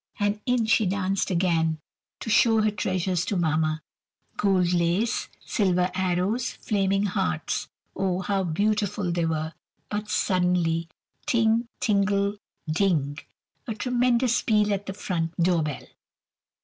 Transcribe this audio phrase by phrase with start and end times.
[0.19, 1.77] And in she danced again,
[2.21, 3.83] to show her treasures to Mamma.
[4.35, 7.67] Gold lace, silver arrows, flaming hearts!
[7.95, 9.53] oh, how beautiful they were!
[9.91, 11.67] But suddenly—ting!
[11.79, 12.37] tingle!
[12.67, 13.19] ding!
[13.67, 15.85] a tremendous peal at the front door bell.